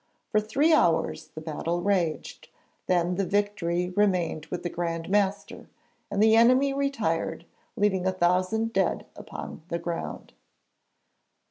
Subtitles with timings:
[0.31, 2.47] For three hours the battle raged;
[2.87, 5.69] then the victory remained with the Grand Master,
[6.09, 10.33] and the enemy retired, leaving a thousand dead upon the ground.